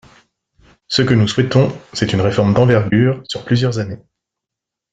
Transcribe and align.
Ce 0.87 1.03
que 1.03 1.13
nous 1.13 1.27
souhaitons, 1.27 1.71
c’est 1.93 2.11
une 2.11 2.21
réforme 2.21 2.55
d’envergure 2.55 3.21
sur 3.29 3.45
plusieurs 3.45 3.77
années. 3.77 4.01